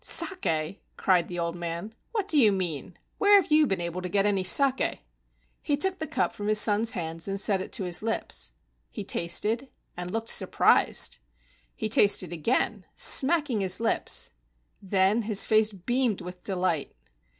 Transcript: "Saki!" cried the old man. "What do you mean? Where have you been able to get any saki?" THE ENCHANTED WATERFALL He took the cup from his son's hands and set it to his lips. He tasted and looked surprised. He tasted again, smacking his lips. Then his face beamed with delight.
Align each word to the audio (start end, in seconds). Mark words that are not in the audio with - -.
"Saki!" 0.03 0.79
cried 0.97 1.27
the 1.27 1.37
old 1.37 1.53
man. 1.55 1.93
"What 2.11 2.27
do 2.27 2.39
you 2.39 2.51
mean? 2.51 2.97
Where 3.19 3.39
have 3.39 3.51
you 3.51 3.67
been 3.67 3.79
able 3.79 4.01
to 4.01 4.09
get 4.09 4.25
any 4.25 4.43
saki?" 4.43 4.83
THE 4.83 4.85
ENCHANTED 4.85 5.03
WATERFALL 5.03 5.57
He 5.73 5.77
took 5.77 5.99
the 5.99 6.07
cup 6.07 6.33
from 6.33 6.47
his 6.47 6.59
son's 6.59 6.91
hands 6.93 7.27
and 7.27 7.39
set 7.39 7.61
it 7.61 7.71
to 7.73 7.83
his 7.83 8.01
lips. 8.01 8.49
He 8.89 9.03
tasted 9.03 9.69
and 9.95 10.09
looked 10.09 10.29
surprised. 10.29 11.19
He 11.75 11.87
tasted 11.87 12.33
again, 12.33 12.85
smacking 12.95 13.61
his 13.61 13.79
lips. 13.79 14.31
Then 14.81 15.21
his 15.21 15.45
face 15.45 15.71
beamed 15.71 16.21
with 16.21 16.43
delight. 16.43 16.95